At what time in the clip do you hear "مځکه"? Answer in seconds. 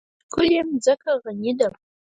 0.69-1.11